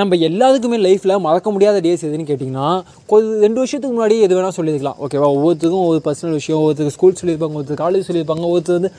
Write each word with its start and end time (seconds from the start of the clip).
நம்ம 0.00 0.16
எல்லாத்துக்குமே 0.26 0.78
லைஃப்பில் 0.84 1.20
மறக்க 1.24 1.48
முடியாத 1.54 1.80
டேஸ் 1.84 2.04
எதுன்னு 2.06 2.24
கேட்டிங்கன்னா 2.30 2.68
கொஞ்சம் 3.10 3.36
ரெண்டு 3.44 3.58
வருஷத்துக்கு 3.60 3.92
முன்னாடி 3.96 4.14
எது 4.26 4.36
வேணால் 4.36 4.56
சொல்லியிருக்கலாம். 4.56 4.96
ஓகேவா 5.04 5.28
ஒவ்வொருத்துக்கும் 5.36 5.82
ஒவ்வொரு 5.84 6.00
பர்சனல் 6.06 6.36
விஷயம் 6.38 6.58
ஒவ்வொருத்தருக்கு 6.60 6.96
ஸ்கூல் 6.96 7.18
சொல்லியிருப்பாங்க 7.20 7.58
ஒருத்தர் 7.60 7.80
காலேஜ் 7.82 8.08
சொல்லியிருப்பாங்க 8.08 8.48
ஒருத்தர் 8.54 8.78
வந்து 8.78 8.90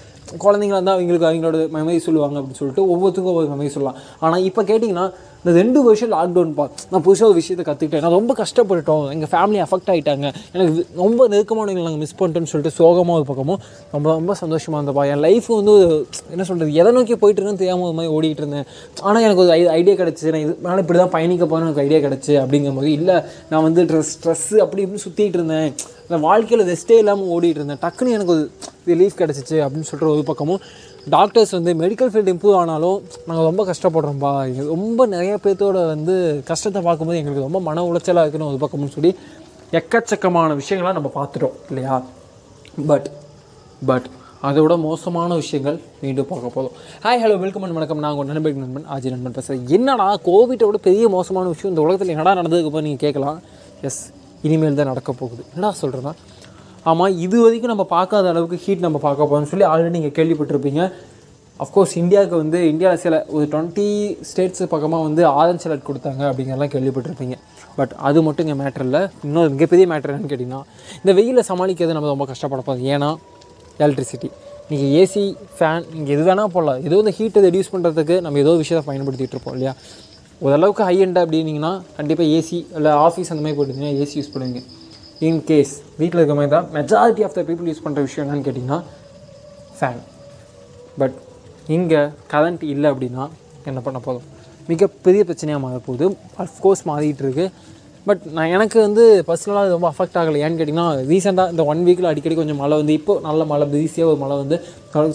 குழந்தைங்களா 0.43 0.79
இருந்தால் 0.79 0.97
அவங்களுக்கு 0.97 1.27
அவங்களோட 1.29 1.59
மெமரி 1.77 1.99
சொல்லுவாங்க 2.07 2.37
அப்படின்னு 2.39 2.59
சொல்லிட்டு 2.61 2.85
ஒவ்வொருத்தருக்கும் 2.93 3.35
ஒவ்வொரு 3.35 3.49
மெமரி 3.53 3.73
சொல்லலாம். 3.75 3.99
ஆனால் 4.25 4.45
இப்போ 4.49 4.63
கேட்டிங்கன்னா 4.71 5.05
இந்த 5.45 5.53
ரெண்டு 5.61 5.79
வருஷம் 5.85 6.11
லாக்டவுன் 6.13 6.53
பா 6.57 6.63
நான் 6.91 7.03
புதுசாக 7.07 7.27
ஒரு 7.31 7.35
விஷயத்தை 7.39 7.63
கற்றுக்கிட்டேன் 7.65 8.03
நான் 8.05 8.15
ரொம்ப 8.17 8.33
கஷ்டப்பட்டுட்டோம். 8.39 9.03
எங்கள் 9.15 9.29
ஃபேமிலி 9.33 9.59
அஃபெக்ட் 9.65 9.89
ஆகிட்டாங்க 9.93 10.25
எனக்கு 10.53 10.85
ரொம்ப 11.01 11.27
நெருக்கமானவங்க 11.33 11.83
நாங்கள் 11.87 12.01
மிஸ் 12.03 12.15
பண்ணிட்டோன்னு 12.21 12.51
சொல்லிட்டு 12.51 12.77
சோகமாக 12.79 13.19
ஒரு 13.19 13.27
பக்கமும் 13.29 13.59
ரொம்ப 13.95 14.07
ரொம்ப 14.19 14.35
சந்தோஷமாக 14.41 14.79
இருந்தப்பா. 14.79 15.03
என் 15.11 15.23
லைஃப் 15.27 15.49
வந்து 15.59 15.75
என்ன 16.33 16.45
சொல்கிறது 16.49 16.79
எதை 16.81 16.93
நோக்கி 16.97 17.17
போயிட்டு 17.23 17.57
தெரியாமல் 17.61 17.87
ஒரு 17.89 17.97
மாதிரி 17.99 18.13
ஓடிட்டு 18.15 18.43
இருந்தேன். 18.43 18.65
ஆனால் 19.07 19.23
எனக்கு 19.27 19.43
ஒரு 19.45 19.53
ஐடியா 19.79 19.95
கிடச்சி 20.01 20.33
நான் 20.35 20.43
இது 20.45 20.55
மேலே 20.67 20.79
இப்படி 20.85 20.99
தான் 21.03 21.13
பயணிக்க 21.17 21.43
போகிறேன் 21.45 21.67
எனக்கு 21.67 21.85
ஐடியா 21.87 22.01
கிடச்சி 22.07 22.33
அப்படிங்கும்போது 22.43 22.91
இல்லை 22.99 23.17
நான் 23.51 23.65
வந்து 23.67 23.83
ட்ரெஸ் 23.91 24.13
ஸ்ட்ரெஸ்ஸு 24.15 24.57
அப்படி 24.65 24.83
இப்படின்னு 24.85 25.05
சுற்றிட்டு 25.07 25.39
இருந்தேன். 25.41 25.69
இந்த 26.07 26.17
வாழ்க்கையில் 26.27 26.69
ரெஸ்ட்டே 26.71 26.97
இல்லாமல் 27.03 27.29
ஓடிட்டு 27.35 27.61
இருந்தேன். 27.61 27.83
டக்குன்னு 27.85 28.15
எனக்கு 28.17 28.33
ஒரு 28.35 28.43
ரிலீஃப் 28.91 29.19
கிடச்சிச்சு 29.21 29.57
அப்படின்னு 29.65 29.89
சொல்கிற 29.91 30.09
ஒரு 30.15 30.23
பக்கமும் 30.29 30.61
டாக்டர்ஸ் 31.15 31.55
வந்து 31.57 31.73
மெடிக்கல் 31.81 32.11
ஃபீல்டு 32.11 32.33
இம்ப்ரூவ் 32.33 32.57
ஆனாலும் 32.61 32.97
நாங்கள் 33.27 33.47
ரொம்ப 33.49 33.63
கஷ்டப்படுறோம்ப்பா 33.71 34.33
ரொம்ப 34.73 35.05
நிறைய 35.15 35.33
பேர்த்தோட 35.45 35.79
வந்து 35.93 36.15
கஷ்டத்தை 36.51 36.81
பார்க்கும்போது 36.87 37.19
எங்களுக்கு 37.21 37.47
ரொம்ப 37.47 37.61
மன 37.69 37.85
உளைச்சலாக 37.89 38.25
இருக்குன்னு 38.25 38.51
ஒரு 38.51 38.61
பக்கம்னு 38.63 38.95
சொல்லி 38.97 39.11
எக்கச்சக்கமான 39.79 40.57
விஷயங்களாக 40.61 40.97
நம்ம 40.97 41.11
பார்த்துட்டோம் 41.15 41.55
இல்லையா? 41.69 41.95
பட் 42.91 43.07
பட் 43.89 44.07
அதோட 44.47 44.73
மோசமான 44.79 45.35
விஷயங்கள் 45.41 45.77
மீண்டும் 46.01 46.27
பார்க்க 46.31 46.55
போதும் 46.55 46.73
ஹாய் 47.03 47.21
ஹலோ 47.23 47.37
வெல்கம் 47.43 47.63
அண்ட் 47.65 47.75
வணக்கம். 47.77 48.01
நான் 48.03 48.11
உங்கள் 48.15 48.27
நண்பன் 48.29 48.59
நண்பன் 48.63 48.85
ஆஜி 48.95 49.09
நண்பன் 49.13 49.35
பேசுகிறேன் 49.37 49.63
என்னடா 49.77 50.07
கோவிட்டோட 50.27 50.79
பெரிய 50.87 51.05
மோசமான 51.15 51.47
விஷயம். 51.53 51.71
இந்த 51.73 51.83
உலகத்தில் 51.85 52.13
என்னடா 52.15 52.33
நடந்ததுக்கு 52.39 52.73
போய் 52.75 52.85
நீங்கள் 52.87 53.03
கேட்கலாம்? 53.05 53.39
எஸ் 53.81 54.01
இனிமேல் 54.47 54.79
தான் 54.79 54.91
நடக்க 54.91 55.11
போகுது. 55.21 55.43
என்னடா 55.53 55.73
சொல்கிறேன்னா 55.81 56.13
ஆமாம் 56.91 57.13
இது 57.25 57.37
வரைக்கும் 57.43 57.71
நம்ம 57.73 57.83
பார்க்காத 57.95 58.29
அளவுக்கு 58.31 58.57
ஹீட் 58.63 58.83
நம்ம 58.85 58.97
பார்க்க 59.05 59.27
போகிறோம்னு 59.29 59.51
சொல்லி 59.51 59.65
ஆல்ரெடி 59.71 59.93
நீங்கள் 59.97 60.15
கேள்விப்பட்டிருப்பீங்க. 60.17 60.81
அஃப்கோர்ஸ் 61.63 61.93
இந்தியாவுக்கு 62.01 62.37
வந்து 62.41 62.59
இந்தியாவில் 62.71 63.01
சில 63.03 63.15
ஒரு 63.35 63.45
டுவெண்ட்டி 63.51 63.87
ஸ்டேட்ஸ் 64.29 64.63
பக்கமாக 64.73 65.03
வந்து 65.07 65.21
ஆரஞ்ச் 65.39 65.65
அலர்ட் 65.67 65.87
கொடுத்தாங்க 65.89 66.23
அப்படிங்கிறலாம் 66.29 66.71
கேள்விப்பட்டிருப்பீங்க. 66.73 67.35
பட் 67.77 67.93
அது 68.07 68.19
மட்டும் 68.25 68.45
இங்கே 68.45 68.57
மேட்ரு 68.61 68.85
இல்லை. 68.87 69.01
இன்னொரு 69.27 69.49
மிகப்பெரிய 69.55 69.85
மேட்ரு 69.91 70.11
என்னன்னு 70.13 70.31
கேட்டிங்கன்னா 70.33 70.61
இந்த 71.01 71.13
வெயிலில் 71.19 71.47
சமாளிக்கிறது 71.51 71.97
நம்ம 71.97 72.11
ரொம்ப 72.13 72.27
கஷ்டப்படப்போம் 72.33 72.83
ஏன்னா 72.93 73.09
எலக்ட்ரிசிட்டி 73.83 74.29
நீங்கள் 74.69 74.91
ஏசி 75.01 75.23
ஃபேன் 75.57 75.83
நீங்கள் 75.95 76.13
எது 76.17 76.23
வேணால் 76.29 76.53
போடலாம். 76.53 76.79
ஏதோ 76.87 76.99
இந்த 77.03 77.13
ஹீட்டை 77.17 77.41
ரெடியூஸ் 77.47 77.73
பண்ணுறதுக்கு 77.73 78.15
நம்ம 78.25 78.39
ஏதோ 78.45 78.53
விஷயத்தை 78.63 78.85
பயன்படுத்திகிட்டு 78.89 79.35
இருப்போம் 79.37 79.55
இல்லையா? 79.57 79.73
ஓரளவுக்கு 80.45 80.83
ஹை 80.89 80.95
எண்டாக 81.05 81.25
அப்படின்னீங்கன்னா 81.25 81.73
கண்டிப்பாக 81.97 82.29
ஏசி 82.37 82.57
இல்லை 82.77 82.93
ஆஃபீஸ் 83.07 83.31
அந்த 83.33 83.43
மாதிரி 83.43 83.57
போட்டுருந்தீங்கன்னா 83.57 83.99
ஏசி 84.03 84.15
யூஸ் 84.19 84.33
பண்ணுவீங்க. 84.33 84.61
இன்கேஸ் 85.21 85.73
வீட்டில் 85.99 86.19
இருக்க 86.19 86.35
மாதிரி 86.35 86.51
தான் 86.51 86.67
majority 86.77 87.23
of 87.23 87.35
the 87.37 87.43
people 87.49 87.69
use 87.71 87.83
பண்ணுற 87.85 88.01
விஷயம் 88.07 88.25
என்னன்னு 88.25 88.45
கேட்டிங்கன்னா 88.47 88.79
ஃபேன் 89.77 90.01
பட் 90.99 91.15
இங்கே 91.67 92.01
கரண்ட் 92.33 92.63
இல்லை 92.73 92.89
அப்படின்னா 92.91 93.23
என்ன 93.65 93.79
பண்ண 93.81 93.99
போதும் 93.99 94.25
மிகப்பெரிய 94.69 95.21
பிரச்சனையாக 95.27 95.63
மாறப்போகுது. 95.63 96.05
அஃப்கோர்ஸ் 96.43 96.83
மாறிட்டு 96.89 97.23
இருக்கு. 97.25 97.45
பட் 98.07 98.23
நான் 98.35 98.51
எனக்கு 98.55 98.77
வந்து 98.85 99.03
பர்சனலாக 99.27 99.71
ரொம்ப 99.75 99.87
அஃபெக்ட் 99.91 100.17
ஆகலை. 100.21 100.39
ஏன்னு 100.45 100.57
கேட்டிங்கன்னா 100.59 100.87
ரீசெண்டாக 101.11 101.53
இந்த 101.53 101.63
ஒன் 101.71 101.81
வீக்கில் 101.87 102.09
அடிக்கடி 102.11 102.35
கொஞ்சம் 102.35 102.59
மழை 102.63 102.75
வந்து 102.81 102.93
இப்போ 102.93 103.13
நல்ல 103.19 103.45
மழை 103.51 103.65
ஈஸியாக 103.85 104.11
ஒரு 104.11 104.19
மழை 104.23 104.35
வந்து 104.43 104.57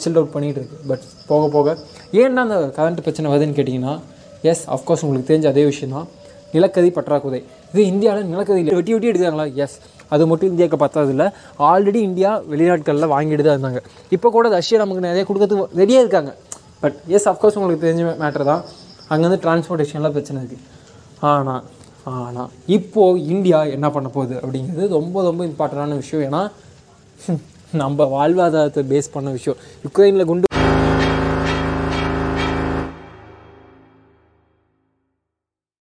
சில்ட் 0.05 0.19
அவுட் 0.21 0.33
பண்ணிகிட்டு 0.35 0.61
இருக்குது 0.63 0.89
பட் 0.89 1.05
போக 1.27 1.49
போக 1.57 1.77
ஏன்னா 2.23 2.43
அந்த 2.47 2.59
கரண்ட் 2.79 3.05
பிரச்சனை 3.07 3.31
வருதுன்னு 3.33 3.59
கேட்டிங்கன்னா 3.59 3.95
எஸ் 4.43 4.65
அஃப்கோர்ஸ் 4.77 5.05
உங்களுக்கு 5.07 5.31
தெரிஞ்ச 5.33 5.49
அதே 5.49 5.65
விஷயம் 5.65 5.95
தான் 5.97 6.09
நிலக்கரி 6.55 6.91
பற்றாக்குறை. 6.99 7.41
இது 7.73 7.83
இந்தியாவில் 7.93 8.31
நிலக்கரி 8.33 8.63
வெட்டி 8.79 8.93
வெட்டி 8.95 9.11
எடுக்கிறாங்களா? 9.11 9.47
எஸ் 9.65 9.77
அது 10.15 10.23
மட்டும் 10.31 10.51
இந்தியாவுக்கு 10.53 10.79
பத்தாதில்ல. 10.85 11.25
ஆல்ரெடி 11.71 12.01
இந்தியா 12.09 12.31
வெளிநாட்களில் 12.53 13.13
வாங்கிட்டு 13.15 13.45
தான் 13.47 13.57
இருந்தாங்க. 13.57 13.81
இப்போ 14.17 14.31
கூட 14.37 14.49
ரஷ்யா 14.57 14.79
நமக்கு 14.85 15.07
நிறைய 15.09 15.25
கொடுக்கறதுக்கு 15.29 15.79
ரெடியாக 15.81 16.05
இருக்காங்க. 16.05 16.33
பட் 16.83 16.97
எஸ் 17.17 17.29
அஃப்கோர்ஸ் 17.33 17.59
உங்களுக்கு 17.61 17.85
தெரிஞ்ச 17.87 18.17
மேட்ரு 18.23 18.47
தான். 18.53 18.63
அங்கேருந்து 19.13 19.41
டிரான்ஸ்போர்ட்டேஷனில் 19.45 20.15
பிரச்சனை 20.17 20.41
இருக்குது 20.43 20.67
ஆனால் 21.31 21.63
ஆனால் 22.17 22.51
இப்போது 22.77 23.23
இந்தியா 23.35 23.59
என்ன 23.77 23.87
பண்ண 23.97 24.09
போகுது 24.17 24.37
அப்படிங்கிறது 24.43 24.87
ரொம்ப 24.99 25.23
ரொம்ப 25.29 25.43
இம்பார்ட்டண்டான 25.51 25.99
விஷயம். 26.03 26.27
ஏன்னா 26.29 26.43
நம்ம 27.83 28.05
வாழ்வாதாரத்தை 28.15 28.83
பேஸ் 28.93 29.15
பண்ண 29.17 29.29
விஷயம். 29.37 29.59
யுக்ரைனில் 29.87 30.29
குண்டு 30.31 30.50